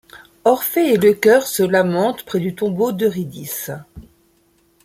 Orphée 0.45 0.93
et 0.93 0.97
le 0.97 1.13
chœur 1.13 1.45
se 1.45 1.61
lamentent 1.61 2.23
près 2.23 2.39
du 2.39 2.55
tombeau 2.55 2.91
d'Eurydice. 2.91 3.69